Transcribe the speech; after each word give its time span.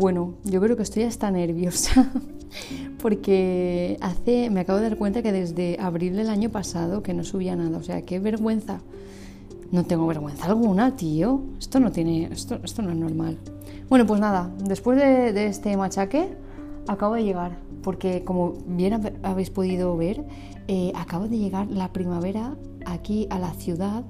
Bueno, 0.00 0.32
yo 0.44 0.62
creo 0.62 0.78
que 0.78 0.82
estoy 0.82 1.02
hasta 1.02 1.30
nerviosa 1.30 2.10
porque 3.02 3.98
hace, 4.00 4.48
me 4.48 4.60
acabo 4.60 4.78
de 4.78 4.88
dar 4.88 4.96
cuenta 4.96 5.20
que 5.20 5.30
desde 5.30 5.76
abril 5.78 6.16
del 6.16 6.30
año 6.30 6.48
pasado 6.48 7.02
que 7.02 7.12
no 7.12 7.22
subía 7.22 7.54
nada, 7.54 7.76
o 7.76 7.82
sea, 7.82 8.00
qué 8.00 8.18
vergüenza. 8.18 8.80
No 9.70 9.84
tengo 9.84 10.06
vergüenza 10.06 10.46
alguna, 10.46 10.96
tío. 10.96 11.42
Esto 11.58 11.80
no 11.80 11.92
tiene, 11.92 12.30
esto, 12.32 12.58
esto 12.64 12.80
no 12.80 12.92
es 12.92 12.96
normal. 12.96 13.36
Bueno, 13.90 14.06
pues 14.06 14.22
nada, 14.22 14.50
después 14.64 14.98
de, 14.98 15.46
este 15.46 15.76
machaque 15.76 16.30
acabo 16.88 17.14
de 17.14 17.24
llegar, 17.24 17.58
porque 17.82 18.24
como 18.24 18.54
bien 18.66 19.18
habéis 19.22 19.50
podido 19.50 19.96
ver, 19.96 20.24
eh, 20.68 20.92
acabo 20.94 21.28
de 21.28 21.38
llegar 21.38 21.68
la 21.68 21.92
primavera 21.92 22.56
aquí 22.86 23.26
a 23.30 23.38
la 23.38 23.52
ciudad 23.52 24.04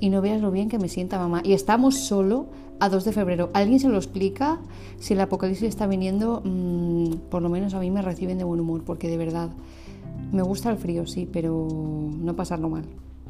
y 0.00 0.08
no 0.10 0.20
veas 0.20 0.40
lo 0.40 0.50
bien 0.50 0.68
que 0.68 0.78
me 0.78 0.88
sienta 0.88 1.18
mamá. 1.18 1.42
Y 1.44 1.52
estamos 1.52 1.96
solo 1.98 2.46
a 2.80 2.88
2 2.88 3.04
de 3.04 3.12
febrero. 3.12 3.50
¿Alguien 3.54 3.80
se 3.80 3.88
lo 3.88 3.96
explica? 3.96 4.58
Si 4.98 5.14
el 5.14 5.20
apocalipsis 5.20 5.68
está 5.68 5.86
viniendo, 5.86 6.42
mm, 6.44 7.28
por 7.30 7.42
lo 7.42 7.48
menos 7.48 7.74
a 7.74 7.80
mí 7.80 7.90
me 7.90 8.02
reciben 8.02 8.38
de 8.38 8.44
buen 8.44 8.60
humor, 8.60 8.84
porque 8.84 9.08
de 9.08 9.16
verdad 9.16 9.50
me 10.32 10.42
gusta 10.42 10.70
el 10.70 10.76
frío, 10.76 11.06
sí, 11.06 11.28
pero 11.30 11.68
no 11.70 12.36
pasarlo 12.36 12.68
mal. 12.68 12.84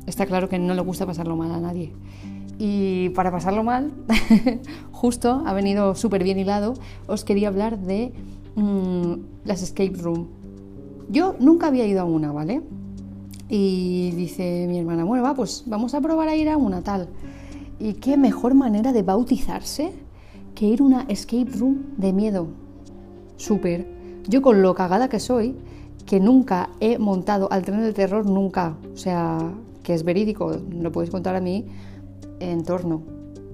Está 0.06 0.26
claro 0.26 0.48
que 0.48 0.59
no 0.59 0.74
le 0.74 0.80
gusta 0.80 1.06
pasarlo 1.06 1.37
mal 1.37 1.51
a 1.52 1.60
nadie. 1.60 1.92
Y 2.59 3.10
para 3.10 3.30
pasarlo 3.30 3.65
mal, 3.65 3.92
justo 4.92 5.42
ha 5.45 5.52
venido 5.52 5.95
súper 5.95 6.24
bien 6.24 6.38
hilado, 6.38 6.74
os 7.06 7.24
quería 7.24 7.48
hablar 7.48 7.78
de 7.78 8.12
mm, 8.56 9.12
las 9.45 9.62
escape 9.62 9.96
room. 9.98 10.28
Yo 11.09 11.37
nunca 11.38 11.69
había 11.69 11.87
ido 11.87 12.01
a 12.01 12.05
una, 12.05 12.33
¿vale? 12.33 12.62
Y 13.48 14.10
dice 14.12 14.66
mi 14.69 14.79
hermana, 14.79 15.05
bueno, 15.05 15.23
va, 15.23 15.34
pues 15.34 15.62
vamos 15.66 15.95
a 15.95 16.01
probar 16.01 16.29
a 16.29 16.37
ir 16.37 16.48
a 16.48 16.56
una 16.56 16.82
tal. 16.82 17.09
Y 17.79 17.95
qué 17.95 18.16
mejor 18.16 18.55
manera 18.55 18.92
de 18.92 19.02
bautizarse 19.02 19.92
que 20.54 20.66
ir 20.66 20.80
a 20.80 20.84
una 20.84 21.02
escape 21.02 21.51
room 21.52 21.84
de 21.96 22.12
miedo. 22.12 22.49
Súper. 23.37 23.87
Yo 24.29 24.43
con 24.43 24.62
lo 24.62 24.74
cagada 24.74 25.09
que 25.09 25.21
soy, 25.21 25.54
que 26.07 26.18
nunca 26.18 26.71
he 26.80 26.99
montado 26.99 27.52
al 27.52 27.62
tren 27.62 27.82
del 27.82 27.95
terror, 27.95 28.27
nunca. 28.27 28.77
O 28.93 28.96
sea, 28.96 29.38
que 29.82 29.95
es 29.95 30.02
verídico, 30.02 30.57
lo 30.71 30.90
podéis 30.90 31.10
contar 31.10 31.37
a 31.37 31.40
mí 31.40 31.66
en 32.40 32.65
torno. 32.65 33.02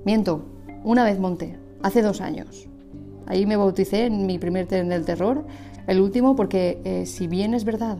Miento, 0.04 0.42
una 0.84 1.04
vez 1.04 1.18
monté, 1.18 1.58
hace 1.82 2.00
dos 2.00 2.20
años. 2.20 2.68
Ahí 3.26 3.46
me 3.46 3.56
bauticé 3.56 4.06
en 4.06 4.26
mi 4.26 4.38
primer 4.38 4.66
tren 4.66 4.88
del 4.88 5.04
terror, 5.04 5.44
el 5.86 6.00
último 6.00 6.36
porque 6.36 6.80
eh, 6.84 7.06
si 7.06 7.26
bien 7.26 7.54
es 7.54 7.64
verdad 7.64 7.98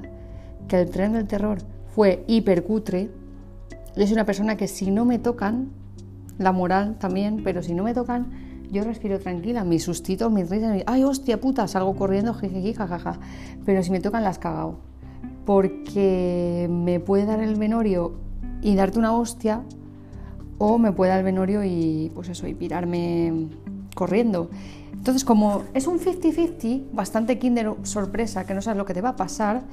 que 0.69 0.81
el 0.81 0.91
tren 0.91 1.13
del 1.13 1.27
terror 1.27 1.59
fue 1.95 2.25
hipercutre. 2.27 3.11
Yo 3.97 4.07
soy 4.07 4.15
una 4.15 4.25
persona 4.25 4.57
que 4.57 4.69
si 4.69 4.91
no 4.91 5.05
me 5.05 5.19
tocan, 5.19 5.71
la 6.39 6.53
moral 6.53 6.97
también, 6.99 7.43
pero 7.45 7.63
si 7.63 7.75
no 7.75 7.83
me 7.83 7.95
tocan, 7.95 8.31
yo 8.71 8.85
respiro 8.85 9.19
tranquila, 9.19 9.65
mis 9.65 9.85
sustitos, 9.85 10.33
mis 10.33 10.49
risas, 10.49 10.73
mis, 10.73 10.85
ay 10.87 11.05
hostia 11.05 11.41
puta, 11.41 11.69
salgo 11.69 11.95
corriendo, 11.95 12.33
jiji, 12.33 12.73
jajaja. 12.73 13.21
Pero 13.67 13.83
si 13.83 13.91
me 13.91 14.01
tocan, 14.01 14.25
las 14.25 14.39
cagao. 14.39 14.79
Porque 15.45 16.69
me 16.71 16.99
puede 17.01 17.27
dar 17.27 17.43
el 17.43 17.57
venorio 17.57 18.15
y 18.63 18.75
darte 18.75 18.99
una 18.99 19.13
hostia, 19.13 19.63
o 20.59 20.79
me 20.79 20.93
puede 20.93 21.11
dar 21.11 21.19
el 21.19 21.25
venorio 21.25 21.65
y 21.65 22.11
pues 22.15 22.29
eso, 22.31 22.47
y 22.47 22.55
pirarme 22.55 23.49
corriendo. 23.95 24.49
Entonces, 25.03 25.25
como 25.25 25.65
es 25.75 25.89
un 25.89 25.99
50-50, 25.99 26.93
bastante 26.93 27.37
kinder 27.37 27.75
sorpresa, 27.83 28.47
que 28.47 28.55
no 28.55 28.63
sabes 28.63 28.79
lo 28.79 28.85
que 28.85 28.95
te 28.95 29.01
va 29.01 29.09
a 29.09 29.17
pasar, 29.17 29.65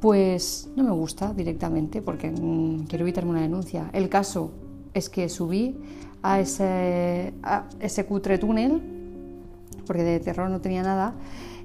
pues 0.00 0.70
no 0.74 0.84
me 0.84 0.90
gusta 0.90 1.34
directamente 1.34 2.00
porque 2.00 2.30
mm, 2.30 2.86
quiero 2.86 3.04
evitarme 3.04 3.32
una 3.32 3.42
denuncia. 3.42 3.90
El 3.92 4.08
caso 4.08 4.52
es 4.94 5.10
que 5.10 5.28
subí 5.28 5.76
a 6.22 6.40
ese, 6.40 7.34
cutre 8.08 8.38
túnel, 8.38 8.80
porque 9.86 10.02
de 10.02 10.18
terror 10.18 10.48
no 10.48 10.62
tenía 10.62 10.82
nada, 10.82 11.12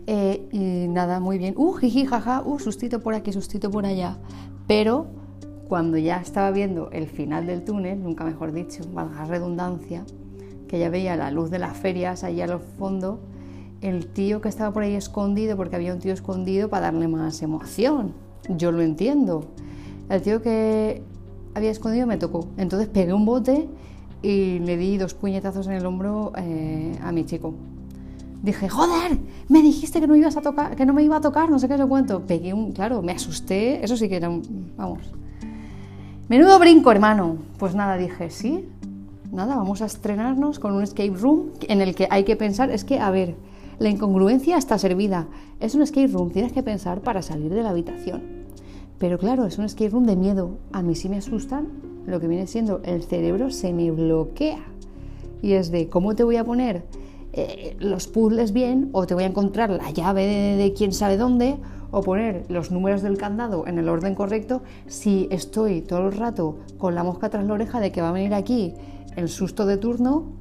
eh, 0.08 0.49
y 0.52 0.89
nada, 0.89 1.21
muy 1.21 1.37
bien. 1.37 1.53
Uh, 1.55 1.71
jiji, 1.71 2.05
jaja, 2.05 2.42
uh, 2.45 2.59
sustito 2.59 2.99
por 2.99 3.14
aquí, 3.14 3.32
sustito 3.32 3.71
por 3.71 3.86
allá. 3.86 4.17
Pero 4.67 5.08
cuando 5.70 5.97
ya 5.97 6.17
estaba 6.17 6.52
viendo 6.52 6.92
el 6.92 7.08
final 7.08 7.47
del 7.47 7.64
túnel, 7.64 8.03
nunca 8.03 8.26
mejor 8.26 8.52
dicho, 8.52 8.83
valga 8.92 9.23
redundancia, 9.23 10.03
que 10.75 10.80
ya 10.80 10.89
veía 10.89 11.15
la 11.15 11.31
luz 11.31 11.52
de 11.52 11.58
las 11.58 11.77
ferias 11.77 12.25
allá 12.25 12.43
al 12.43 12.59
fondo, 12.59 13.21
el 13.80 14.08
tío 14.08 14.41
que 14.41 14.49
estaba 14.49 14.73
por 14.73 14.83
ahí 14.83 14.93
escondido, 14.95 15.55
porque 15.55 15.77
había 15.77 15.93
un 15.93 15.99
tío 15.99 16.11
escondido 16.11 16.67
para 16.67 16.87
darle 16.87 17.08
más 17.08 17.41
emoción. 17.41 18.11
Yo 18.49 18.73
lo 18.73 18.81
entiendo. 18.81 19.45
El 20.09 20.21
tío 20.21 20.41
que 20.41 21.02
había 21.53 21.71
escondido 21.71 22.08
me 22.08 22.17
tocó. 22.17 22.49
Entonces 22.58 22.89
pegué 22.89 23.14
un 23.14 23.25
bote 23.25 23.69
y 24.21 24.59
le 24.59 24.75
di 24.75 24.97
dos 24.97 25.14
puñetazos 25.14 25.65
en 25.67 25.73
el 25.75 25.85
hombro 25.85 26.33
eh, 26.35 26.99
a 27.02 27.14
mi 27.14 27.23
chico. 27.23 27.53
Dije, 28.43 28.67
joder, 28.67 29.17
me 29.47 29.61
dijiste 29.61 30.02
que 30.02 30.08
no, 30.08 30.15
ibas 30.17 30.35
a 30.35 30.41
tocar, 30.41 30.75
que 30.75 30.85
no 30.85 30.93
me 30.93 31.03
iba 31.03 31.15
a 31.15 31.21
tocar, 31.21 31.49
no 31.49 31.58
sé 31.58 31.69
qué, 31.69 31.77
se 31.77 31.85
cuento. 31.85 32.19
Pegué 32.27 32.53
un, 32.53 32.73
claro, 32.73 33.02
me 33.02 33.14
asusté, 33.14 33.81
eso 33.81 33.95
sí 33.95 34.09
que 34.09 34.17
era 34.17 34.30
un, 34.30 34.73
vamos. 34.75 34.99
Menudo 36.27 36.59
brinco, 36.59 36.91
hermano. 36.91 37.37
Pues 37.59 37.75
nada, 37.75 37.95
dije, 37.95 38.30
sí, 38.30 38.67
nada, 39.35 39.55
vamos 39.55 39.81
a 39.81 39.85
estrenarnos 39.85 40.59
con 40.59 40.73
un 40.73 40.81
escape 40.81 41.13
room 41.13 41.51
en 41.67 41.81
el 41.81 41.93
que 41.93 42.07
hay 42.09 42.23
que 42.23 42.35
pensar, 42.35 42.71
es 42.71 42.83
que, 42.83 42.99
a 42.99 43.11
ver, 43.11 43.35
la 43.77 43.89
incongruencia 43.89 44.57
está 44.57 44.77
servida. 44.77 45.27
Es 45.59 45.75
un 45.75 45.81
escape 45.81 46.07
room, 46.07 46.31
tienes 46.31 46.53
que 46.53 46.63
pensar 46.63 47.01
para 47.01 47.21
salir 47.21 47.53
de 47.53 47.61
la 47.61 47.69
habitación. 47.69 48.23
Pero 48.97 49.17
claro, 49.17 49.45
es 49.45 49.57
un 49.57 49.65
escape 49.65 49.89
room 49.89 50.05
de 50.05 50.15
miedo. 50.15 50.57
A 50.71 50.81
mí 50.81 50.95
sí 50.95 51.09
me 51.09 51.17
asustan 51.17 51.67
lo 52.05 52.19
que 52.19 52.27
viene 52.27 52.47
siendo 52.47 52.81
el 52.83 53.03
cerebro 53.03 53.51
se 53.51 53.73
me 53.73 53.91
bloquea. 53.91 54.63
Y 55.41 55.53
es 55.53 55.71
de, 55.71 55.89
¿cómo 55.89 56.15
te 56.15 56.23
voy 56.23 56.37
a 56.37 56.43
poner 56.43 56.83
eh, 57.33 57.75
los 57.79 58.07
puzzles 58.07 58.53
bien? 58.53 58.89
O 58.93 59.05
te 59.05 59.13
voy 59.13 59.23
a 59.23 59.27
encontrar 59.27 59.69
la 59.69 59.91
llave 59.91 60.25
de, 60.25 60.55
de 60.55 60.73
quién 60.73 60.93
sabe 60.93 61.17
dónde 61.17 61.57
o 61.91 62.02
poner 62.02 62.45
los 62.49 62.71
números 62.71 63.02
del 63.02 63.17
candado 63.17 63.67
en 63.67 63.77
el 63.79 63.89
orden 63.89 64.15
correcto 64.15 64.61
si 64.87 65.27
estoy 65.31 65.81
todo 65.81 66.07
el 66.07 66.13
rato 66.13 66.57
con 66.77 66.95
la 66.95 67.03
mosca 67.03 67.29
tras 67.29 67.45
la 67.45 67.53
oreja 67.53 67.79
de 67.79 67.91
que 67.91 68.02
va 68.02 68.09
a 68.09 68.11
venir 68.11 68.33
aquí 68.33 68.73
el 69.15 69.30
susto 69.30 69.65
de 69.65 69.77
turno 69.77 70.33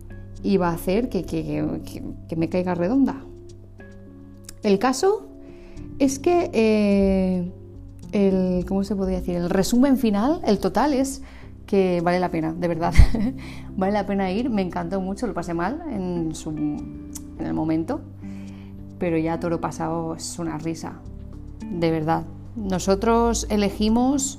iba 0.43 0.69
a 0.69 0.73
hacer 0.73 1.09
que, 1.09 1.25
que, 1.25 2.37
me 2.37 2.49
caiga 2.49 2.75
redonda. 2.75 3.17
El 4.63 4.79
caso 4.79 5.27
es 5.99 6.19
que 6.19 6.51
eh, 6.53 7.51
el, 8.13 8.65
¿cómo 8.67 8.85
se 8.85 8.95
podría 8.95 9.19
decir? 9.21 9.37
El 9.37 9.51
resumen 9.51 9.97
final, 9.97 10.41
el 10.47 10.59
total 10.59 10.93
es 10.93 11.23
que 11.67 12.01
vale 12.03 12.21
la 12.21 12.31
pena, 12.31 12.53
de 12.53 12.69
verdad. 12.69 12.93
vale 13.77 13.93
la 13.93 14.07
pena 14.07 14.31
ir, 14.31 14.51
me 14.51 14.63
encantó 14.63 15.01
mucho, 15.01 15.27
lo 15.27 15.35
pasé 15.35 15.55
mal 15.55 15.83
en, 15.91 16.35
su, 16.35 16.51
en 16.51 17.47
el 17.47 17.55
momento, 17.55 18.01
pero 18.99 19.17
ya 19.19 19.39
todo 19.41 19.51
lo 19.51 19.61
pasado 19.61 20.15
es 20.15 20.39
una 20.39 20.59
risa, 20.59 21.01
de 21.71 21.91
verdad. 21.91 22.25
Nosotros 22.57 23.47
elegimos 23.51 24.39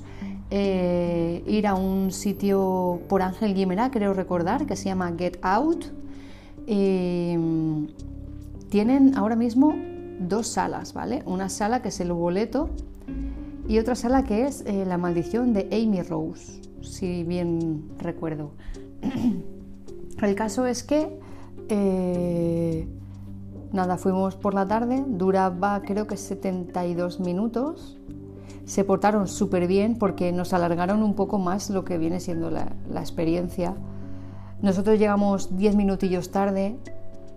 eh, 0.50 1.42
ir 1.46 1.66
a 1.66 1.74
un 1.74 2.12
sitio 2.12 3.00
por 3.08 3.22
Ángel 3.22 3.54
Guimerá, 3.54 3.90
creo 3.90 4.14
recordar, 4.14 4.66
que 4.66 4.76
se 4.76 4.84
llama 4.84 5.12
Get 5.16 5.38
Out. 5.42 5.86
tienen 8.68 9.16
ahora 9.16 9.36
mismo 9.36 9.74
dos 10.20 10.48
salas, 10.48 10.94
¿vale? 10.94 11.22
Una 11.26 11.48
sala 11.48 11.82
que 11.82 11.88
es 11.88 12.00
el 12.00 12.12
boleto 12.12 12.70
y 13.68 13.78
otra 13.78 13.94
sala 13.94 14.24
que 14.24 14.46
es 14.46 14.62
eh, 14.66 14.84
La 14.86 14.98
maldición 14.98 15.52
de 15.52 15.68
Amy 15.72 16.02
Rose, 16.02 16.60
si 16.82 17.24
bien 17.24 17.84
recuerdo. 17.98 18.52
el 20.22 20.34
caso 20.34 20.66
es 20.66 20.82
que 20.82 21.18
eh, 21.68 22.86
nada, 23.72 23.96
fuimos 23.96 24.36
por 24.36 24.54
la 24.54 24.68
tarde, 24.68 25.04
duraba 25.06 25.82
creo 25.82 26.06
que 26.06 26.16
72 26.16 27.20
minutos 27.20 27.95
se 28.66 28.82
portaron 28.82 29.28
súper 29.28 29.68
bien 29.68 29.96
porque 29.96 30.32
nos 30.32 30.52
alargaron 30.52 31.02
un 31.02 31.14
poco 31.14 31.38
más 31.38 31.70
lo 31.70 31.84
que 31.84 31.98
viene 31.98 32.18
siendo 32.18 32.50
la, 32.50 32.72
experiencia. 33.00 33.74
Nosotros 34.60 34.98
llegamos 34.98 35.56
10 35.56 35.76
minutillos 35.76 36.32
tarde, 36.32 36.76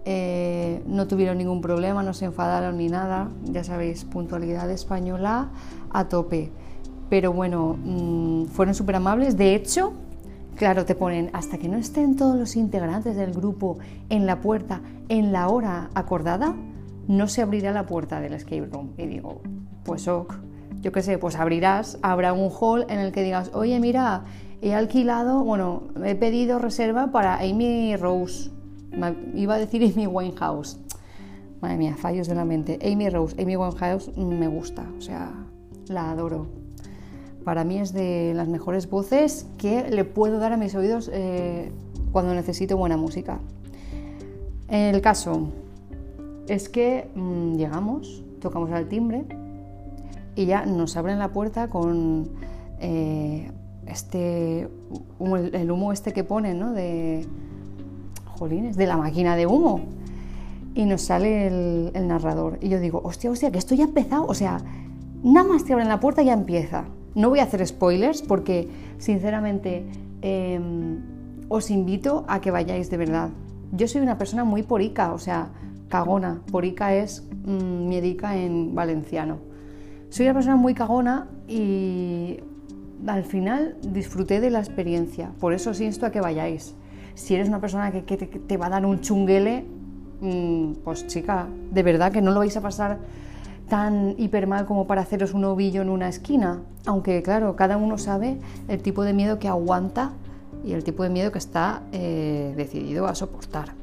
eh, 0.05 0.81
no 0.87 1.07
tuvieron 1.07 1.37
ningún 1.37 1.61
problema, 1.61 2.01
no 2.01 2.13
se 2.13 2.25
enfadaron 2.25 2.77
ni 2.77 2.87
nada, 2.87 3.29
ya 3.45 3.63
sabéis, 3.63 4.05
puntualidad 4.05 4.69
española 4.71 5.49
a 5.91 6.05
tope. 6.05 6.51
Pero 7.09 7.31
bueno, 7.31 7.77
mm, 7.77 8.45
fueron 8.45 8.73
súper 8.73 8.95
amables. 8.95 9.37
De 9.37 9.53
hecho, 9.53 9.93
claro, 10.55 10.85
te 10.85 10.95
ponen 10.95 11.29
hasta 11.33 11.59
que 11.59 11.69
no 11.69 11.77
estén 11.77 12.15
todos 12.15 12.37
los 12.37 12.55
integrantes 12.55 13.15
del 13.15 13.33
grupo 13.33 13.77
en 14.09 14.25
la 14.25 14.41
puerta 14.41 14.81
en 15.09 15.31
la 15.31 15.47
hora 15.49 15.91
acordada, 15.93 16.55
no 17.07 17.27
se 17.27 17.43
abrirá 17.43 17.71
la 17.71 17.85
puerta 17.85 18.19
del 18.19 18.33
escape 18.33 18.65
room. 18.71 18.93
Y 18.97 19.05
digo, 19.05 19.41
pues 19.83 20.07
ok 20.07 20.48
yo 20.81 20.91
qué 20.91 21.01
sé, 21.01 21.17
pues 21.17 21.35
abrirás, 21.35 21.97
habrá 22.01 22.33
un 22.33 22.49
hall 22.49 22.85
en 22.89 22.99
el 22.99 23.11
que 23.11 23.23
digas, 23.23 23.51
oye, 23.53 23.79
mira, 23.79 24.23
he 24.61 24.73
alquilado, 24.73 25.43
bueno, 25.43 25.83
he 26.05 26.15
pedido 26.15 26.59
reserva 26.59 27.11
para 27.11 27.39
Amy 27.39 27.95
Rose. 27.95 28.51
iba 29.33 29.55
a 29.55 29.57
decir 29.57 29.83
Amy 29.83 30.07
Winehouse. 30.07 30.79
Madre 31.61 31.77
mía, 31.77 31.95
fallos 31.97 32.27
de 32.27 32.35
la 32.35 32.45
mente. 32.45 32.79
Amy 32.81 33.09
Rose, 33.09 33.35
Amy 33.41 33.57
Winehouse 33.57 34.15
me 34.17 34.47
gusta, 34.47 34.85
o 34.97 35.01
sea, 35.01 35.31
la 35.87 36.11
adoro. 36.11 36.47
Para 37.43 37.63
mí 37.63 37.79
es 37.79 37.93
de 37.93 38.33
las 38.35 38.47
mejores 38.47 38.89
voces 38.89 39.47
que 39.57 39.89
le 39.89 40.05
puedo 40.05 40.39
dar 40.39 40.53
a 40.53 40.57
mis 40.57 40.75
oídos 40.75 41.09
eh, 41.11 41.71
cuando 42.11 42.33
necesito 42.33 42.77
buena 42.77 42.95
música. 42.95 43.39
El 44.69 45.01
caso, 45.01 45.49
es 46.47 46.69
que 46.69 47.09
mm, 47.15 47.55
llegamos, 47.55 48.23
tocamos 48.39 48.71
al 48.71 48.87
timbre 48.87 49.25
y 50.39 50.45
ya 50.45 50.65
nos 50.65 50.95
abren 50.95 51.19
la 51.19 51.33
puerta 51.33 51.67
con 51.67 52.29
eh, 52.79 53.51
este, 53.85 54.69
el 55.19 55.71
humo 55.71 55.91
este 55.91 56.13
que 56.13 56.23
ponen, 56.23 56.59
¿no? 56.59 56.71
De, 56.71 57.27
jolines, 58.25 58.77
de 58.77 58.87
la 58.87 58.95
máquina 58.95 59.35
de 59.35 59.47
humo. 59.47 59.81
Y 60.75 60.85
nos 60.85 61.01
sale 61.01 61.47
el, 61.47 61.91
el 61.93 62.07
narrador. 62.07 62.57
Y 62.61 62.69
yo 62.69 62.79
digo, 62.79 63.01
hostia, 63.03 63.29
hostia, 63.29 63.51
que 63.51 63.57
esto 63.57 63.75
ya 63.75 63.83
ha 63.83 63.87
empezado. 63.87 64.27
O 64.27 64.33
sea, 64.33 64.61
nada 65.23 65.45
más 65.45 65.65
te 65.65 65.73
abren 65.73 65.89
la 65.89 65.99
puerta 65.99 66.21
ya 66.21 66.31
empieza. 66.31 66.85
No 67.15 67.27
voy 67.27 67.39
a 67.39 67.43
hacer 67.43 67.67
spoilers 67.67 68.21
porque, 68.21 68.69
sinceramente, 68.97 69.85
em, 70.21 71.01
os 71.49 71.69
invito 71.69 72.23
a 72.29 72.39
que 72.39 72.49
vayáis 72.49 72.89
de 72.89 72.95
verdad. 72.95 73.29
Yo 73.73 73.89
soy 73.89 73.99
una 73.99 74.17
persona 74.17 74.45
muy 74.45 74.63
porica, 74.63 75.11
o 75.11 75.19
sea, 75.19 75.49
cagona. 75.89 76.39
Porica 76.49 76.93
es 76.95 77.27
mmm, 77.43 77.89
miedica 77.89 78.37
en 78.37 78.73
valenciano. 78.73 79.48
Soy 80.09 80.25
una 80.25 80.33
persona 80.33 80.55
muy 80.55 80.73
cagona 80.73 81.27
y 81.47 82.39
al 83.05 83.23
final 83.23 83.77
disfruté 83.81 84.39
de 84.39 84.49
la 84.49 84.59
experiencia. 84.59 85.31
Por 85.39 85.53
eso 85.53 85.69
os 85.69 85.81
insto 85.81 86.05
a 86.05 86.11
que 86.11 86.19
vayáis. 86.19 86.73
Si 87.13 87.35
eres 87.35 87.47
una 87.47 87.61
persona 87.61 87.91
que, 87.91 88.17
te, 88.17 88.57
va 88.57 88.67
a 88.67 88.69
dar 88.69 88.85
un 88.85 89.01
chunguele, 89.01 89.65
mmm, 90.21 90.73
pues 90.83 91.05
chica, 91.05 91.47
de 91.71 91.83
verdad 91.83 92.11
que 92.11 92.21
no 92.21 92.31
lo 92.31 92.39
vais 92.39 92.55
a 92.57 92.61
pasar 92.61 92.97
tan 93.67 94.15
hiper 94.17 94.47
mal 94.47 94.65
como 94.65 94.87
para 94.87 95.01
haceros 95.01 95.33
un 95.35 95.45
ovillo 95.45 95.83
en 95.83 95.89
una 95.89 96.09
esquina. 96.09 96.61
Aunque 96.87 97.21
claro, 97.21 97.55
cada 97.55 97.77
uno 97.77 97.99
sabe 97.99 98.39
el 98.67 98.81
tipo 98.81 99.03
de 99.03 99.13
miedo 99.13 99.37
que 99.37 99.47
aguanta 99.47 100.13
y 100.65 100.73
el 100.73 100.83
tipo 100.83 101.03
de 101.03 101.09
miedo 101.09 101.31
que 101.31 101.37
está 101.37 101.83
eh, 101.91 102.53
decidido 102.57 103.05
a 103.05 103.13
soportar. 103.13 103.73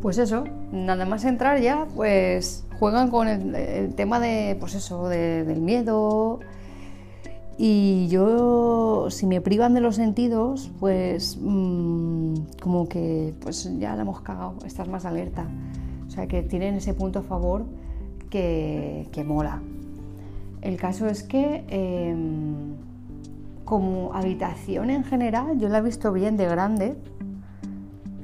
Pues 0.00 0.18
eso, 0.18 0.44
nada 0.72 1.04
más 1.04 1.24
entrar 1.24 1.60
ya, 1.60 1.86
pues 1.94 2.63
juegan 2.78 3.10
con 3.10 3.28
el, 3.28 3.94
tema 3.94 4.20
de, 4.20 4.56
pues 4.58 4.74
eso, 4.74 5.08
de, 5.08 5.44
del 5.44 5.60
miedo. 5.60 6.40
Y 7.56 8.08
yo, 8.08 9.06
si 9.10 9.26
me 9.26 9.40
privan 9.40 9.74
de 9.74 9.80
los 9.80 9.96
sentidos, 9.96 10.70
pues 10.80 11.38
mmm, 11.40 12.34
como 12.60 12.88
que 12.88 13.34
pues 13.40 13.70
ya 13.78 13.94
la 13.94 14.02
hemos 14.02 14.20
cagado, 14.22 14.54
estás 14.64 14.88
más 14.88 15.04
alerta. 15.04 15.46
O 16.06 16.10
sea 16.10 16.26
que 16.26 16.42
tienen 16.42 16.74
ese 16.74 16.94
punto 16.94 17.20
a 17.20 17.22
favor 17.22 17.64
que, 18.30 19.08
que 19.12 19.22
mola. 19.22 19.62
El 20.62 20.76
caso 20.78 21.06
es 21.06 21.22
que 21.22 21.64
eh, 21.68 22.16
como 23.64 24.14
habitación 24.14 24.90
en 24.90 25.04
general, 25.04 25.58
yo 25.58 25.68
la 25.68 25.78
he 25.78 25.82
visto 25.82 26.12
bien 26.12 26.36
de 26.36 26.46
grande. 26.46 26.96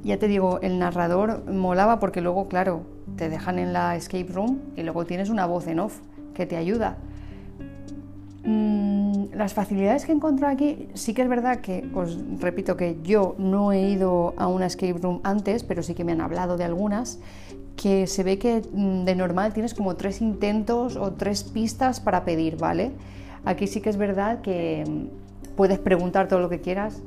Ya 0.02 0.18
te 0.18 0.26
digo, 0.26 0.58
el 0.62 0.78
narrador 0.78 1.50
molaba 1.50 2.00
porque 2.00 2.20
luego, 2.20 2.48
claro, 2.48 2.82
te 3.20 3.28
dejan 3.28 3.58
en 3.58 3.74
la 3.74 3.96
escape 3.96 4.32
room 4.32 4.60
y 4.76 4.82
luego 4.82 5.04
tienes 5.04 5.28
una 5.28 5.44
voz 5.44 5.66
en 5.66 5.78
off 5.78 5.98
que 6.32 6.46
te 6.46 6.56
ayuda. 6.56 6.96
Mm, 8.44 9.34
las 9.34 9.52
facilidades 9.52 10.06
que 10.06 10.12
encuentro 10.12 10.46
aquí, 10.48 10.88
sí 10.94 11.12
que 11.12 11.20
es 11.20 11.28
verdad 11.28 11.60
que, 11.60 11.86
os 11.94 12.18
repito 12.40 12.78
que 12.78 12.96
yo 13.02 13.34
no 13.36 13.72
he 13.72 13.90
ido 13.90 14.32
a 14.38 14.46
una 14.46 14.64
escape 14.64 14.94
room 14.94 15.20
antes, 15.22 15.64
pero 15.64 15.82
sí 15.82 15.92
que 15.92 16.02
me 16.02 16.12
han 16.12 16.22
hablado 16.22 16.56
de 16.56 16.64
algunas, 16.64 17.18
que 17.76 18.06
se 18.06 18.22
ve 18.22 18.38
que 18.38 18.62
mm, 18.72 19.04
de 19.04 19.14
normal 19.14 19.52
tienes 19.52 19.74
como 19.74 19.96
tres 19.96 20.22
intentos 20.22 20.96
o 20.96 21.12
tres 21.12 21.44
pistas 21.44 22.00
para 22.00 22.24
pedir, 22.24 22.56
¿vale? 22.56 22.92
Aquí 23.44 23.66
sí 23.66 23.82
que 23.82 23.90
es 23.90 23.98
verdad 23.98 24.40
que 24.40 24.82
mm, 24.88 25.56
puedes 25.56 25.78
preguntar 25.78 26.26
todo 26.26 26.40
lo 26.40 26.48
que 26.48 26.62
quieras 26.62 27.02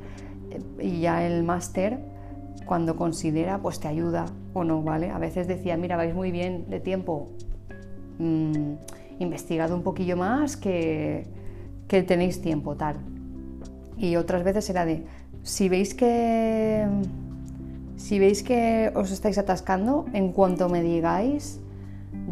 eh, 0.52 0.62
y 0.80 1.00
ya 1.00 1.26
el 1.26 1.42
máster 1.42 2.13
cuando 2.66 2.96
considera 2.96 3.60
pues 3.60 3.80
te 3.80 3.88
ayuda 3.88 4.26
o 4.54 4.64
no, 4.64 4.82
¿vale? 4.82 5.10
A 5.10 5.20
veces 5.20 5.48
decía, 5.48 5.78
mira, 5.78 5.98
vais 5.98 6.14
muy 6.14 6.32
bien 6.32 6.70
de 6.70 6.80
tiempo, 6.80 7.30
mmm, 8.20 8.74
investigad 9.20 9.72
un 9.72 9.84
poquillo 9.84 10.18
más 10.18 10.58
que, 10.58 11.28
que 11.88 12.04
tenéis 12.04 12.42
tiempo, 12.42 12.76
tal. 12.76 12.98
Y 13.98 14.16
otras 14.16 14.44
veces 14.44 14.70
era 14.70 14.86
de, 14.86 15.06
si 15.44 15.70
veis 15.70 15.94
que 15.94 16.88
si 17.96 18.20
veis 18.20 18.44
que 18.44 18.92
os 18.96 19.12
estáis 19.12 19.38
atascando, 19.38 20.06
en 20.14 20.34
cuanto 20.34 20.68
me 20.68 20.82
digáis, 20.82 21.62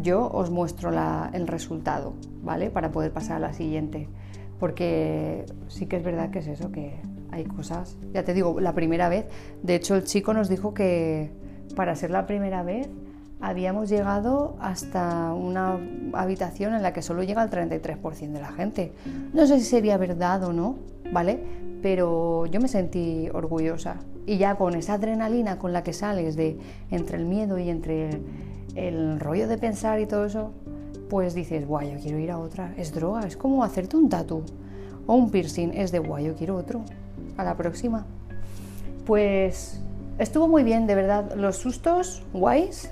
yo 0.02 0.28
os 0.28 0.50
muestro 0.50 0.90
la, 0.90 1.30
el 1.32 1.46
resultado, 1.46 2.12
¿vale? 2.42 2.68
Para 2.68 2.92
poder 2.92 3.12
pasar 3.12 3.36
a 3.36 3.40
la 3.40 3.52
siguiente. 3.54 4.08
Porque 4.60 5.46
sí 5.68 5.86
que 5.86 5.96
es 5.96 6.04
verdad 6.04 6.30
que 6.30 6.40
es 6.40 6.46
eso, 6.46 6.70
que 6.72 7.00
hay 7.32 7.44
cosas. 7.44 7.96
Ya 8.12 8.22
te 8.22 8.34
digo, 8.34 8.60
la 8.60 8.74
primera 8.74 9.08
vez, 9.08 9.26
de 9.62 9.74
hecho 9.74 9.96
el 9.96 10.04
chico 10.04 10.34
nos 10.34 10.48
dijo 10.48 10.74
que 10.74 11.30
para 11.74 11.96
ser 11.96 12.10
la 12.10 12.26
primera 12.26 12.62
vez 12.62 12.88
habíamos 13.40 13.88
llegado 13.88 14.54
hasta 14.60 15.34
una 15.34 15.78
habitación 16.12 16.74
en 16.74 16.82
la 16.82 16.92
que 16.92 17.02
solo 17.02 17.24
llega 17.24 17.42
el 17.42 17.50
33% 17.50 18.30
de 18.30 18.40
la 18.40 18.52
gente. 18.52 18.92
No 19.32 19.46
sé 19.46 19.58
si 19.58 19.64
sería 19.64 19.96
verdad 19.96 20.44
o 20.44 20.52
no, 20.52 20.76
¿vale? 21.12 21.40
Pero 21.82 22.46
yo 22.46 22.60
me 22.60 22.68
sentí 22.68 23.28
orgullosa. 23.32 23.96
Y 24.26 24.38
ya 24.38 24.54
con 24.54 24.76
esa 24.76 24.94
adrenalina 24.94 25.58
con 25.58 25.72
la 25.72 25.82
que 25.82 25.92
sales 25.92 26.36
de 26.36 26.56
entre 26.92 27.16
el 27.16 27.24
miedo 27.24 27.58
y 27.58 27.68
entre 27.68 28.10
el, 28.10 28.22
el 28.76 29.20
rollo 29.20 29.48
de 29.48 29.58
pensar 29.58 29.98
y 29.98 30.06
todo 30.06 30.26
eso, 30.26 30.52
pues 31.10 31.34
dices, 31.34 31.66
guay, 31.66 31.92
yo 31.92 31.98
quiero 32.00 32.18
ir 32.18 32.30
a 32.30 32.38
otra. 32.38 32.72
Es 32.76 32.94
droga, 32.94 33.26
es 33.26 33.36
como 33.36 33.64
hacerte 33.64 33.96
un 33.96 34.08
tatu 34.08 34.44
o 35.06 35.14
un 35.14 35.30
piercing. 35.30 35.72
Es 35.74 35.90
de 35.90 35.98
guay, 35.98 36.26
yo 36.26 36.36
quiero 36.36 36.56
otro. 36.56 36.84
A 37.36 37.44
la 37.44 37.56
próxima. 37.56 38.06
Pues 39.06 39.80
estuvo 40.18 40.48
muy 40.48 40.62
bien, 40.62 40.86
de 40.86 40.94
verdad. 40.94 41.32
Los 41.36 41.56
sustos, 41.56 42.22
guays. 42.32 42.90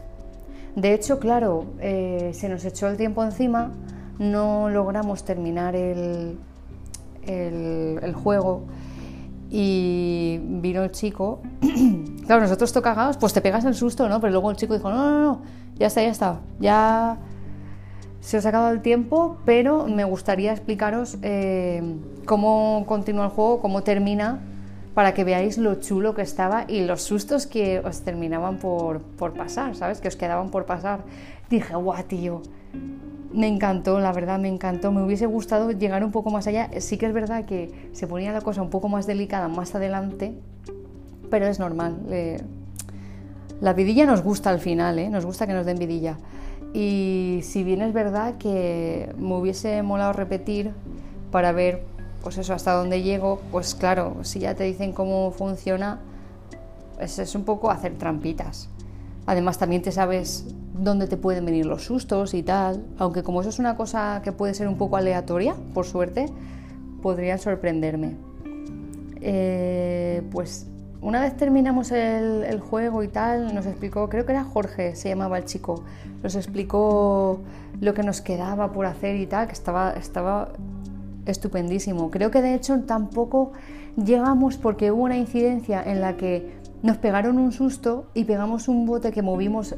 De 0.76 0.94
hecho, 0.94 1.18
claro, 1.18 1.66
eh, 1.80 2.30
se 2.34 2.48
nos 2.48 2.64
echó 2.64 2.88
el 2.88 2.96
tiempo 2.96 3.24
encima, 3.24 3.72
no 4.18 4.68
logramos 4.68 5.24
terminar 5.24 5.74
el, 5.74 6.38
el, 7.26 7.98
el 8.00 8.14
juego 8.14 8.62
y 9.50 10.40
vino 10.42 10.84
el 10.84 10.92
chico. 10.92 11.40
claro, 12.26 12.42
nosotros 12.42 12.72
tocagados, 12.72 13.16
pues 13.16 13.32
te 13.32 13.40
pegas 13.40 13.64
el 13.64 13.74
susto, 13.74 14.08
¿no? 14.08 14.20
Pero 14.20 14.30
luego 14.32 14.50
el 14.50 14.56
chico 14.56 14.74
dijo, 14.74 14.90
no, 14.90 14.96
no, 15.10 15.20
no, 15.20 15.42
ya 15.76 15.88
está, 15.88 16.02
ya 16.02 16.10
está, 16.10 16.40
ya 16.60 17.18
se 18.20 18.36
os 18.36 18.46
ha 18.46 18.50
acabado 18.50 18.72
el 18.72 18.82
tiempo, 18.82 19.38
pero 19.44 19.86
me 19.86 20.04
gustaría 20.04 20.52
explicaros 20.52 21.18
eh, 21.22 21.82
cómo 22.26 22.84
continúa 22.86 23.24
el 23.26 23.30
juego, 23.30 23.60
cómo 23.60 23.82
termina, 23.82 24.40
para 24.94 25.14
que 25.14 25.24
veáis 25.24 25.56
lo 25.56 25.76
chulo 25.76 26.14
que 26.14 26.22
estaba 26.22 26.64
y 26.68 26.84
los 26.84 27.02
sustos 27.02 27.46
que 27.46 27.80
os 27.80 28.02
terminaban 28.02 28.58
por, 28.58 29.02
pasar, 29.34 29.74
¿sabes? 29.76 30.00
Que 30.00 30.08
os 30.08 30.16
quedaban 30.16 30.50
por 30.50 30.66
pasar. 30.66 31.00
Dije, 31.48 31.74
guau, 31.74 32.02
tío, 32.04 32.42
me 33.32 33.46
encantó, 33.46 34.00
la 34.00 34.12
verdad, 34.12 34.38
me 34.38 34.48
encantó. 34.48 34.92
Me 34.92 35.02
hubiese 35.02 35.26
gustado 35.26 35.70
llegar 35.70 36.04
un 36.04 36.10
poco 36.10 36.30
más 36.30 36.46
allá. 36.46 36.68
Sí 36.80 36.98
que 36.98 37.06
es 37.06 37.12
verdad 37.12 37.44
que 37.44 37.90
se 37.92 38.06
ponía 38.06 38.32
la 38.32 38.40
cosa 38.40 38.62
un 38.62 38.70
poco 38.70 38.88
más 38.88 39.06
delicada 39.06 39.48
más 39.48 39.74
adelante, 39.74 40.34
pero 41.30 41.46
es 41.46 41.58
normal. 41.58 41.98
Eh, 42.10 42.42
la 43.60 43.72
vidilla 43.72 44.06
nos 44.06 44.22
gusta 44.22 44.50
al 44.50 44.58
final, 44.58 44.98
¿eh? 44.98 45.08
nos 45.08 45.24
gusta 45.24 45.46
que 45.46 45.52
nos 45.52 45.66
den 45.66 45.78
vidilla. 45.78 46.18
Y 46.72 47.40
si 47.42 47.64
bien 47.64 47.82
es 47.82 47.92
verdad 47.92 48.36
que 48.38 49.12
me 49.18 49.34
hubiese 49.34 49.82
molado 49.82 50.12
repetir 50.12 50.72
para 51.30 51.52
ver, 51.52 51.82
pues 52.22 52.38
eso, 52.38 52.54
hasta 52.54 52.72
dónde 52.72 53.02
llego, 53.02 53.40
pues 53.50 53.74
claro, 53.74 54.18
si 54.22 54.40
ya 54.40 54.54
te 54.54 54.64
dicen 54.64 54.92
cómo 54.92 55.32
funciona, 55.32 56.00
pues 56.96 57.18
es 57.18 57.34
un 57.34 57.44
poco 57.44 57.70
hacer 57.70 57.96
trampitas. 57.98 58.68
Además 59.26 59.58
también 59.58 59.82
te 59.82 59.92
sabes 59.92 60.46
dónde 60.74 61.06
te 61.06 61.16
pueden 61.16 61.44
venir 61.44 61.66
los 61.66 61.84
sustos 61.84 62.34
y 62.34 62.42
tal, 62.42 62.84
aunque 62.98 63.22
como 63.22 63.40
eso 63.40 63.50
es 63.50 63.58
una 63.58 63.76
cosa 63.76 64.20
que 64.22 64.32
puede 64.32 64.54
ser 64.54 64.68
un 64.68 64.76
poco 64.76 64.96
aleatoria, 64.96 65.54
por 65.74 65.86
suerte, 65.86 66.26
podría 67.02 67.38
sorprenderme. 67.38 68.16
Eh, 69.20 70.22
pues 70.30 70.66
una 71.02 71.20
vez 71.20 71.36
terminamos 71.36 71.92
el, 71.92 72.60
juego 72.60 73.02
y 73.02 73.08
tal, 73.08 73.54
nos 73.54 73.66
explicó, 73.66 74.08
creo 74.08 74.26
que 74.26 74.32
era 74.32 74.44
Jorge, 74.44 74.94
se 74.96 75.08
llamaba 75.08 75.38
el 75.38 75.44
chico, 75.44 75.82
nos 76.22 76.34
explicó 76.34 77.40
lo 77.80 77.94
que 77.94 78.02
nos 78.02 78.20
quedaba 78.20 78.72
por 78.72 78.86
hacer 78.86 79.16
y 79.16 79.26
tal, 79.26 79.46
que 79.46 79.54
estaba, 79.54 79.92
estaba 79.92 80.52
estupendísimo. 81.26 82.10
Creo 82.10 82.30
que 82.30 82.42
de 82.42 82.54
hecho 82.54 82.80
tampoco 82.80 83.52
llegamos 83.96 84.58
porque 84.58 84.92
hubo 84.92 85.04
una 85.04 85.16
incidencia 85.16 85.82
en 85.82 86.00
la 86.00 86.16
que 86.16 86.52
nos 86.82 86.98
pegaron 86.98 87.38
un 87.38 87.52
susto 87.52 88.06
y 88.14 88.24
pegamos 88.24 88.68
un 88.68 88.86
bote 88.86 89.10
que 89.12 89.22
movimos 89.22 89.74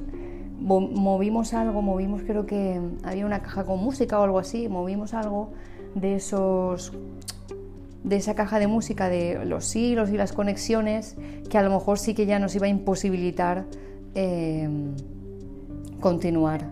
movimos 0.63 1.55
algo, 1.55 1.83
movimos 1.83 2.23
creo 2.23 2.47
que 2.47 2.81
había 3.03 3.27
una 3.27 3.43
caja 3.43 3.65
con 3.65 3.81
música 3.81 4.21
o 4.21 4.23
algo 4.23 4.39
así, 4.39 4.69
movimos 4.69 5.13
algo 5.13 5.51
de 5.97 6.15
esos 6.15 6.93
de 8.05 8.17
esa 8.17 8.35
caja 8.35 8.59
de 8.59 8.67
música 8.67 9.09
de 9.09 9.45
los 9.45 9.75
hilos 9.77 10.11
y 10.11 10.17
las 10.17 10.33
conexiones 10.33 11.17
que 11.49 11.59
a 11.59 11.63
lo 11.63 11.71
mejor 11.71 11.99
sí 11.99 12.15
que 12.15 12.27
ya 12.27 12.39
nos 12.39 12.55
iba 12.55 12.67
a 12.67 12.69
imposibilitar 12.69 13.65
eh, 14.15 14.69
continuar. 16.01 16.67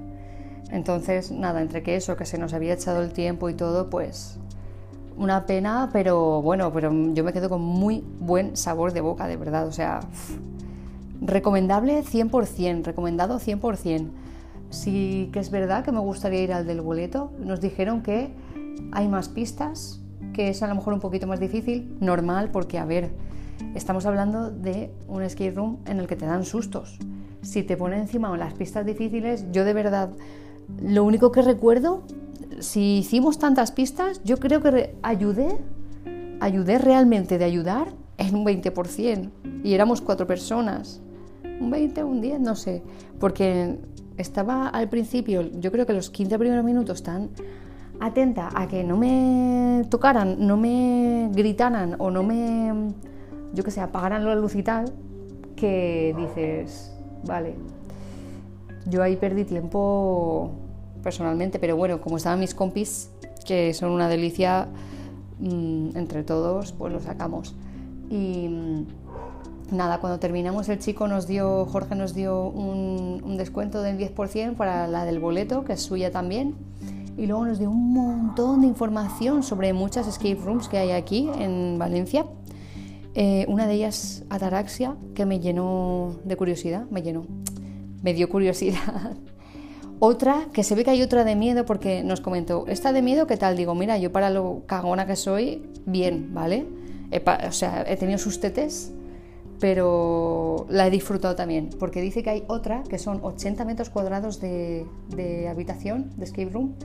Entonces, 0.70 1.30
nada, 1.30 1.62
entre 1.62 1.82
que 1.82 1.96
eso, 1.96 2.16
que 2.16 2.24
se 2.24 2.38
nos 2.38 2.52
había 2.52 2.74
echado 2.74 3.02
el 3.02 3.12
tiempo 3.12 3.48
y 3.48 3.54
todo, 3.54 3.90
pues 3.90 4.38
una 5.16 5.44
pena, 5.46 5.90
pero 5.92 6.40
bueno, 6.40 6.72
pero 6.72 6.92
yo 7.12 7.24
me 7.24 7.32
quedo 7.32 7.48
con 7.48 7.60
muy 7.60 8.04
buen 8.20 8.56
sabor 8.56 8.92
de 8.92 9.00
boca, 9.00 9.26
de 9.26 9.36
verdad. 9.36 9.66
O 9.66 9.72
sea, 9.72 10.00
Recomendable 11.20 12.02
100%, 12.02 12.82
recomendado 12.84 13.38
100%. 13.38 14.08
Sí 14.70 15.28
que 15.32 15.38
es 15.38 15.50
verdad 15.50 15.84
que 15.84 15.92
me 15.92 16.00
gustaría 16.00 16.42
ir 16.42 16.52
al 16.52 16.66
del 16.66 16.80
boleto. 16.80 17.30
Nos 17.38 17.60
dijeron 17.60 18.02
que 18.02 18.32
hay 18.92 19.06
más 19.08 19.28
pistas, 19.28 19.99
es 20.48 20.62
a 20.62 20.68
lo 20.68 20.74
mejor 20.74 20.94
un 20.94 21.00
poquito 21.00 21.26
más 21.26 21.40
difícil, 21.40 21.96
normal, 22.00 22.50
porque 22.50 22.78
a 22.78 22.84
ver, 22.84 23.10
estamos 23.74 24.06
hablando 24.06 24.50
de 24.50 24.90
un 25.08 25.28
skate 25.28 25.54
room 25.54 25.78
en 25.86 26.00
el 26.00 26.06
que 26.06 26.16
te 26.16 26.26
dan 26.26 26.44
sustos. 26.44 26.98
Si 27.42 27.62
te 27.62 27.76
pone 27.76 27.98
encima 27.98 28.36
las 28.36 28.54
pistas 28.54 28.86
difíciles, 28.86 29.46
yo 29.52 29.64
de 29.64 29.72
verdad, 29.72 30.10
lo 30.82 31.04
único 31.04 31.32
que 31.32 31.42
recuerdo, 31.42 32.02
si 32.60 32.98
hicimos 32.98 33.38
tantas 33.38 33.72
pistas, 33.72 34.20
yo 34.24 34.38
creo 34.38 34.62
que 34.62 34.94
ayudé, 35.02 35.58
ayudé 36.40 36.78
realmente 36.78 37.38
de 37.38 37.44
ayudar 37.44 37.92
en 38.18 38.34
un 38.34 38.44
20%. 38.44 39.30
Y 39.64 39.74
éramos 39.74 40.00
cuatro 40.00 40.26
personas. 40.26 41.00
Un 41.60 41.70
20, 41.70 42.04
un 42.04 42.20
10, 42.20 42.40
no 42.40 42.54
sé. 42.54 42.82
Porque 43.18 43.78
estaba 44.16 44.68
al 44.68 44.88
principio, 44.88 45.42
yo 45.42 45.72
creo 45.72 45.86
que 45.86 45.92
los 45.92 46.10
15 46.10 46.38
primeros 46.38 46.64
minutos 46.64 47.02
tan 47.02 47.30
atenta 48.00 48.50
a 48.54 48.66
que 48.66 48.82
no 48.82 48.96
me 48.96 49.84
tocaran, 49.90 50.46
no 50.46 50.56
me 50.56 51.28
gritaran 51.32 51.96
o 51.98 52.10
no 52.10 52.22
me, 52.22 52.92
yo 53.54 53.62
que 53.62 53.70
sé, 53.70 53.80
apagaran 53.80 54.24
la 54.24 54.34
luz 54.34 54.54
y 54.54 54.62
tal, 54.62 54.92
que 55.56 56.14
dices, 56.16 56.92
vale, 57.24 57.54
yo 58.86 59.02
ahí 59.02 59.16
perdí 59.16 59.44
tiempo 59.44 60.52
personalmente, 61.02 61.58
pero 61.58 61.76
bueno, 61.76 62.00
como 62.00 62.16
estaban 62.16 62.40
mis 62.40 62.54
compis, 62.54 63.10
que 63.46 63.74
son 63.74 63.90
una 63.90 64.08
delicia, 64.08 64.68
mm, 65.38 65.96
entre 65.96 66.22
todos, 66.22 66.72
pues 66.72 66.92
lo 66.92 67.00
sacamos. 67.00 67.54
Y 68.10 68.48
mm, 68.48 68.86
nada, 69.72 69.98
cuando 69.98 70.18
terminamos 70.18 70.68
el 70.68 70.78
chico 70.78 71.08
nos 71.08 71.26
dio, 71.26 71.66
Jorge 71.66 71.94
nos 71.94 72.14
dio 72.14 72.48
un, 72.48 73.36
descuento 73.36 73.82
del 73.82 73.96
10% 73.96 74.54
para 74.54 74.86
la 74.86 75.04
del 75.04 75.18
boleto, 75.18 75.64
que 75.64 75.74
es 75.74 75.82
suya 75.82 76.10
también. 76.10 76.54
Y 77.20 77.26
luego 77.26 77.44
nos 77.44 77.58
dio 77.58 77.70
un 77.70 77.92
montón 77.92 78.62
de 78.62 78.66
información 78.66 79.42
sobre 79.42 79.74
muchas 79.74 80.08
escape 80.08 80.38
rooms 80.42 80.68
que 80.68 80.78
hay 80.78 80.92
aquí 80.92 81.28
en 81.38 81.78
Valencia. 81.78 82.24
Eh, 83.14 83.44
una 83.46 83.66
de 83.66 83.74
ellas, 83.74 84.24
Ataraxia, 84.30 84.96
que 85.14 85.26
me 85.26 85.38
llenó 85.38 86.16
de 86.24 86.34
curiosidad, 86.36 86.86
me 86.90 87.02
llenó, 87.02 87.26
me 88.02 88.14
dio 88.14 88.30
curiosidad. 88.30 89.18
Otra, 89.98 90.46
que 90.54 90.64
se 90.64 90.74
ve 90.74 90.82
que 90.82 90.92
hay 90.92 91.02
otra 91.02 91.24
de 91.24 91.36
miedo 91.36 91.66
porque 91.66 92.02
nos 92.02 92.22
comentó, 92.22 92.64
¿esta 92.68 92.90
de 92.90 93.02
miedo 93.02 93.26
qué 93.26 93.36
tal? 93.36 93.54
Digo, 93.54 93.74
mira, 93.74 93.98
yo 93.98 94.10
para 94.10 94.30
lo 94.30 94.62
cagona 94.64 95.04
que 95.04 95.14
soy, 95.14 95.62
bien, 95.84 96.32
¿vale? 96.32 96.66
o 97.46 97.52
sea, 97.52 97.84
he 97.86 97.98
tenido 97.98 98.18
sus 98.18 98.40
tetes, 98.40 98.92
pero 99.58 100.64
la 100.70 100.86
he 100.86 100.90
disfrutado 100.90 101.36
también, 101.36 101.68
porque 101.78 102.00
dice 102.00 102.22
que 102.22 102.30
hay 102.30 102.44
otra 102.46 102.82
que 102.84 102.98
son 102.98 103.20
80 103.22 103.62
metros 103.66 103.90
cuadrados 103.90 104.40
de, 104.40 104.86
de 105.14 105.48
habitación, 105.48 106.12
de 106.16 106.24
escape 106.24 106.48
room, 106.48 106.76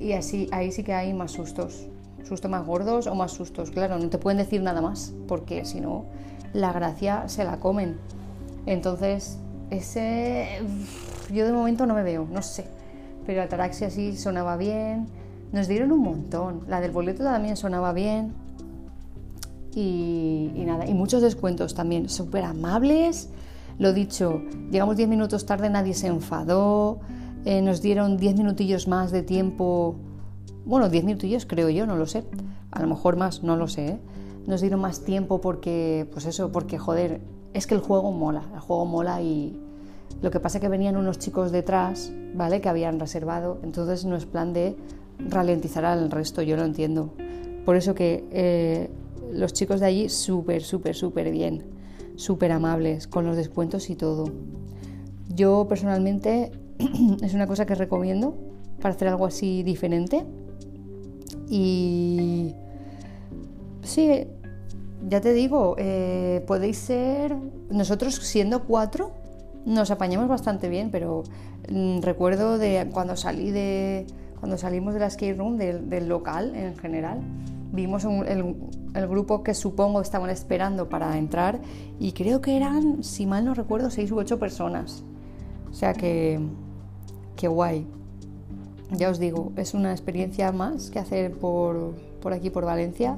y 0.00 0.12
así, 0.12 0.48
ahí 0.52 0.72
sí 0.72 0.82
que 0.82 0.92
hay 0.92 1.12
más 1.12 1.32
sustos, 1.32 1.86
sustos 2.24 2.50
más 2.50 2.66
gordos 2.66 3.06
o 3.06 3.14
más 3.14 3.32
sustos, 3.32 3.70
claro, 3.70 3.98
no 3.98 4.08
te 4.08 4.18
pueden 4.18 4.38
decir 4.38 4.62
nada 4.62 4.80
más, 4.80 5.12
porque 5.28 5.64
si 5.64 5.80
no, 5.80 6.04
la 6.52 6.72
gracia 6.72 7.28
se 7.28 7.44
la 7.44 7.58
comen. 7.60 7.96
Entonces, 8.66 9.38
ese, 9.70 10.60
yo 11.32 11.44
de 11.46 11.52
momento 11.52 11.86
no 11.86 11.94
me 11.94 12.02
veo, 12.02 12.26
no 12.30 12.42
sé, 12.42 12.66
pero 13.26 13.38
la 13.38 13.44
Ataraxia 13.44 13.90
sí 13.90 14.16
sonaba 14.16 14.56
bien, 14.56 15.06
nos 15.52 15.68
dieron 15.68 15.92
un 15.92 16.00
montón, 16.00 16.64
la 16.68 16.80
del 16.80 16.90
boleto 16.90 17.22
también 17.24 17.56
sonaba 17.56 17.92
bien, 17.92 18.34
y, 19.74 20.64
nada, 20.66 20.86
y 20.86 20.94
muchos 20.94 21.22
descuentos 21.22 21.74
también, 21.74 22.08
súper 22.08 22.44
amables. 22.44 23.30
Lo 23.78 23.92
dicho, 23.92 24.42
llegamos 24.70 24.96
10 24.96 25.08
minutos 25.08 25.46
tarde, 25.46 25.68
nadie 25.68 25.94
se 25.94 26.06
enfadó, 26.06 27.00
eh, 27.44 27.62
nos 27.62 27.82
dieron 27.82 28.16
10 28.16 28.36
minutillos 28.36 28.88
más 28.88 29.10
de 29.10 29.22
tiempo, 29.22 29.96
bueno, 30.64 30.88
10 30.88 31.04
minutillos 31.04 31.46
creo 31.46 31.68
yo, 31.70 31.86
no 31.86 31.96
lo 31.96 32.06
sé, 32.06 32.24
a 32.70 32.80
lo 32.80 32.88
mejor 32.88 33.16
más, 33.16 33.42
no 33.42 33.56
lo 33.56 33.68
sé, 33.68 33.86
¿eh? 33.86 33.98
nos 34.46 34.60
dieron 34.60 34.80
más 34.80 35.04
tiempo 35.04 35.40
porque, 35.40 36.08
pues 36.12 36.26
eso, 36.26 36.52
porque 36.52 36.78
joder, 36.78 37.20
es 37.52 37.66
que 37.66 37.74
el 37.74 37.80
juego 37.80 38.12
mola, 38.12 38.42
el 38.54 38.60
juego 38.60 38.84
mola 38.84 39.22
y 39.22 39.58
lo 40.22 40.30
que 40.30 40.40
pasa 40.40 40.58
es 40.58 40.62
que 40.62 40.68
venían 40.68 40.96
unos 40.96 41.18
chicos 41.18 41.52
detrás, 41.52 42.12
¿vale? 42.34 42.60
Que 42.60 42.68
habían 42.68 42.98
reservado, 42.98 43.58
entonces 43.62 44.04
no 44.04 44.16
es 44.16 44.26
plan 44.26 44.52
de 44.52 44.76
ralentizar 45.18 45.84
al 45.84 46.10
resto, 46.10 46.42
yo 46.42 46.56
lo 46.56 46.64
entiendo. 46.64 47.12
Por 47.64 47.76
eso 47.76 47.94
que 47.94 48.24
eh, 48.30 48.90
los 49.32 49.52
chicos 49.52 49.80
de 49.80 49.86
allí 49.86 50.08
súper, 50.08 50.62
súper, 50.62 50.94
súper 50.94 51.30
bien, 51.30 51.64
súper 52.16 52.52
amables, 52.52 53.06
con 53.06 53.26
los 53.26 53.36
descuentos 53.36 53.90
y 53.90 53.96
todo. 53.96 54.30
Yo 55.28 55.66
personalmente 55.68 56.52
es 57.22 57.34
una 57.34 57.46
cosa 57.46 57.66
que 57.66 57.74
recomiendo 57.74 58.36
para 58.80 58.94
hacer 58.94 59.08
algo 59.08 59.26
así 59.26 59.62
diferente. 59.62 60.24
Y 61.48 62.54
sí, 63.82 64.26
ya 65.08 65.20
te 65.20 65.32
digo, 65.32 65.76
eh, 65.78 66.42
podéis 66.46 66.78
ser, 66.78 67.36
nosotros 67.70 68.14
siendo 68.14 68.64
cuatro, 68.64 69.12
nos 69.66 69.90
apañamos 69.90 70.28
bastante 70.28 70.68
bien, 70.68 70.90
pero 70.90 71.22
mm, 71.70 72.00
recuerdo 72.00 72.58
de 72.58 72.88
cuando 72.92 73.16
salí 73.16 73.50
de, 73.50 74.06
cuando 74.40 74.58
salimos 74.58 74.94
de 74.94 75.00
la 75.00 75.10
skate 75.10 75.38
room, 75.38 75.56
del, 75.56 76.08
local 76.08 76.54
en 76.54 76.76
general, 76.76 77.20
vimos 77.72 78.04
el, 78.04 78.56
el 78.94 79.08
grupo 79.08 79.42
que 79.42 79.54
supongo 79.54 80.00
estaban 80.00 80.30
esperando 80.30 80.88
para 80.88 81.16
entrar 81.18 81.60
y 81.98 82.12
creo 82.12 82.40
que 82.40 82.56
eran, 82.56 83.02
si 83.02 83.26
mal 83.26 83.44
no 83.44 83.54
recuerdo, 83.54 83.90
seis 83.90 84.10
u 84.10 84.18
ocho 84.18 84.38
personas. 84.38 85.04
O 85.70 85.74
sea 85.74 85.92
que, 85.92 86.40
qué 87.36 87.48
guay. 87.48 87.86
Ya 88.90 89.10
os 89.10 89.18
digo, 89.18 89.52
es 89.56 89.74
una 89.74 89.92
experiencia 89.92 90.52
más 90.52 90.90
que 90.90 90.98
hacer 90.98 91.32
por, 91.32 91.94
por 92.20 92.32
aquí, 92.32 92.50
por 92.50 92.64
Valencia. 92.64 93.16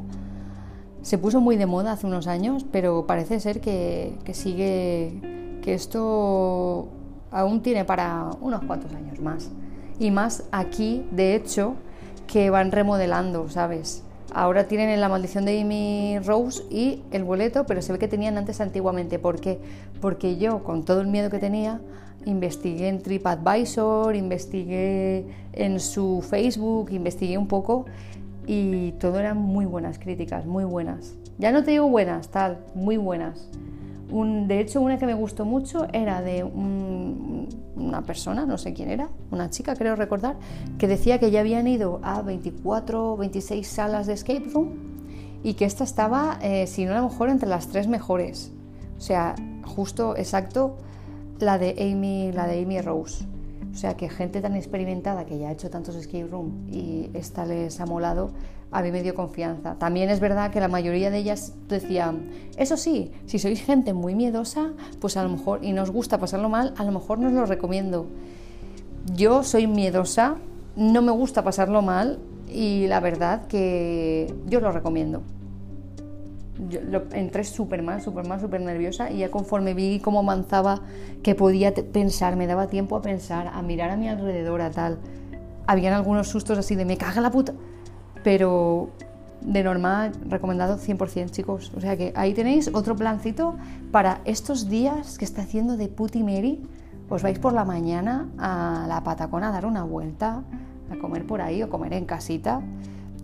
Se 1.03 1.19
puso 1.19 1.41
muy 1.41 1.57
de 1.57 1.67
moda 1.67 1.93
hace 1.93 2.07
unos 2.07 2.27
años, 2.27 2.65
pero 2.71 3.07
parece 3.07 3.41
ser 3.41 3.61
que, 3.61 4.19
que 4.25 4.35
sigue, 4.35 5.59
que 5.63 5.75
esto 5.75 6.89
aún 7.31 7.63
tiene 7.63 7.85
para 7.85 8.31
unos 8.41 8.65
cuantos 8.65 8.93
años 8.95 9.21
más. 9.21 9.51
Y 9.99 10.11
más 10.11 10.45
aquí, 10.51 11.07
de 11.11 11.35
hecho, 11.35 11.75
que 12.27 12.51
van 12.51 12.73
remodelando, 12.73 13.49
¿sabes? 13.49 14.03
Ahora 14.35 14.65
tienen 14.69 15.01
la 15.01 15.09
maldición 15.09 15.45
de 15.45 15.61
Amy 15.61 16.19
Rose 16.19 16.63
y 16.71 17.03
el 17.11 17.25
boleto, 17.25 17.65
pero 17.65 17.81
se 17.81 17.93
ve 17.93 17.99
que 17.99 18.09
tenían 18.09 18.37
antes 18.37 18.61
antiguamente. 18.61 19.19
¿Por 19.19 19.41
qué? 19.41 19.61
Porque 20.01 20.37
yo, 20.37 20.63
con 20.65 20.85
todo 20.85 21.01
el 21.01 21.07
miedo 21.07 21.31
que 21.31 21.39
tenía, 21.39 21.81
investigué 22.27 22.89
en 22.89 23.03
TripAdvisor, 23.03 24.15
investigué 24.15 25.25
en 25.55 25.81
su 25.81 26.23
Facebook, 26.29 26.91
investigué 26.93 27.39
un 27.39 27.49
poco 27.49 27.87
y 28.47 28.93
todo 28.93 29.19
eran 29.19 29.39
muy 29.39 29.65
buenas 29.65 29.99
críticas, 29.99 30.45
muy 30.45 30.65
buenas. 30.65 31.15
Ya 31.39 31.51
no 31.53 31.65
te 31.65 31.71
digo 31.71 31.89
buenas, 31.89 32.29
tal, 32.29 32.59
muy 32.75 32.99
buenas 32.99 33.49
de 34.09 34.61
hecho, 34.61 34.81
una 34.81 34.99
que 34.99 35.07
me 35.07 35.15
gustó 35.15 35.45
mucho 35.45 35.87
era 35.93 36.23
de 36.23 36.45
una 36.45 38.03
persona, 38.03 38.47
no 38.47 38.57
sé 38.57 38.73
quién 38.73 38.91
era, 38.91 39.09
una 39.31 39.51
chica 39.51 39.75
creo 39.75 39.97
recordar, 39.97 40.37
que 40.79 40.87
decía 40.87 41.19
que 41.19 41.31
ya 41.31 41.41
habían 41.41 41.67
ido 41.67 42.01
a 42.03 42.23
24 42.23 43.13
o 43.13 43.17
26 43.17 43.67
salas 43.67 44.07
de 44.07 44.13
escape 44.13 44.49
room 44.53 44.75
y 45.43 45.55
que 45.55 45.65
esta 45.65 45.85
estaba, 45.85 46.39
eh, 46.41 46.67
si 46.67 46.85
no 46.85 46.93
a 46.93 46.99
lo 46.99 47.09
mejor, 47.09 47.31
entre 47.31 47.49
las 47.49 47.69
tres 47.69 47.89
mejores. 47.89 48.53
O 48.97 49.01
sea, 49.01 49.35
justo 49.65 50.17
exacto 50.17 50.77
la 51.41 51.59
de 51.59 51.77
Amy, 51.79 52.33
la 52.33 52.47
de 52.47 52.63
Amy 52.63 52.81
Rose. 52.81 53.25
O 53.73 53.79
sea, 53.79 53.95
que 53.95 54.09
gente 54.09 54.41
tan 54.41 54.57
experimentada 54.57 55.27
que 55.27 55.39
ya 55.39 55.49
ha 55.49 55.53
hecho 55.53 55.69
tantos 55.69 55.97
escape 55.97 56.27
room 56.27 56.67
y 56.71 57.11
esta 57.13 57.45
les 57.45 57.79
ha 57.79 57.85
molado, 57.85 58.31
a 58.71 58.81
mí 58.81 58.91
me 58.91 59.03
dio 59.03 59.15
confianza. 59.15 59.75
También 59.75 60.09
es 60.09 60.19
verdad 60.19 60.51
que 60.51 60.61
la 60.61 60.69
mayoría 60.69 61.11
de 61.11 61.19
ellas 61.19 61.53
decían, 61.69 62.31
eso 62.57 62.79
sí, 62.79 63.13
si 63.27 63.39
sois 63.39 63.63
gente 63.63 63.93
muy 63.93 64.15
miedosa, 64.15 64.73
pues 64.99 65.19
a 65.19 65.23
lo 65.23 65.29
mejor, 65.29 65.63
y 65.63 65.73
nos 65.73 65.91
gusta 65.91 66.19
pasarlo 66.19 66.49
mal, 66.49 66.73
a 66.79 66.85
lo 66.85 66.93
mejor 66.93 67.19
nos 67.19 67.33
lo 67.33 67.45
recomiendo. 67.45 68.07
Yo 69.15 69.43
soy 69.43 69.67
miedosa, 69.67 70.37
no 70.75 71.03
me 71.03 71.13
gusta 71.13 71.45
pasarlo 71.45 71.83
mal 71.83 72.19
y 72.49 72.87
la 72.87 73.01
verdad 73.01 73.47
que 73.47 74.35
yo 74.47 74.61
lo 74.61 74.73
recomiendo 74.73 75.23
yo 76.69 77.03
entré 77.13 77.45
súper 77.45 77.83
mal, 77.83 78.01
súper 78.01 78.27
mal, 78.27 78.41
súper 78.41 78.61
nerviosa 78.61 79.11
y 79.11 79.19
ya 79.19 79.31
conforme 79.31 79.75
vi 79.75 80.01
cómo 80.01 80.21
avanzaba, 80.21 80.81
que 81.23 81.35
podía 81.35 81.75
pensar, 81.75 82.37
me 82.37 82.47
daba 82.47 82.67
tiempo 82.69 82.97
a 82.97 83.03
pensar, 83.03 83.49
a 83.49 83.63
mirar 83.63 83.91
a 83.91 83.97
mi 83.97 84.09
alrededor, 84.09 84.61
a 84.61 84.71
tal. 84.71 84.99
Habían 85.67 85.93
algunos 85.93 86.29
sustos 86.29 86.59
así 86.59 86.75
de 86.75 86.85
me 86.85 86.97
caga 86.97 87.21
la 87.21 87.31
puta, 87.31 87.53
pero 88.23 88.91
de 89.41 89.63
normal 89.63 90.13
recomendado 90.29 90.79
100% 90.79 91.31
chicos. 91.31 91.73
O 91.77 91.81
sea 91.81 91.97
que 91.97 92.13
ahí 92.17 92.35
tenéis 92.35 92.71
otro 92.73 92.97
plancito 92.97 93.57
para 93.91 94.21
estos 94.25 94.69
días 94.69 95.19
que 95.19 95.25
está 95.25 95.43
haciendo 95.43 95.77
de 95.77 95.89
puti 95.89 96.23
Mary. 96.23 96.63
Os 97.09 97.23
vais 97.23 97.39
por 97.39 97.53
la 97.53 97.65
mañana 97.65 98.29
a 98.39 98.87
la 98.89 99.05
Patacona 99.05 99.49
a 99.49 99.53
dar 99.53 99.67
una 99.67 99.85
vuelta, 99.85 100.43
a 100.91 100.99
comer 100.99 101.27
por 101.27 101.41
ahí 101.41 101.63
o 101.63 101.71
comer 101.71 101.93
en 101.93 102.05
casita. 102.05 102.63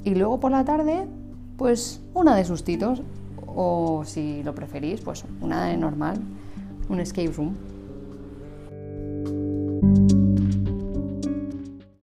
Y 0.04 0.14
luego 0.14 0.38
por 0.38 0.52
la 0.52 0.64
tarde, 0.64 1.08
pues 1.56 2.00
una 2.14 2.36
de 2.36 2.44
sustitos 2.44 3.02
o 3.54 4.04
si 4.04 4.42
lo 4.42 4.54
preferís, 4.54 5.00
pues 5.00 5.24
una 5.40 5.66
normal, 5.76 6.18
un 6.88 7.00
escape 7.00 7.32
room. 7.32 7.56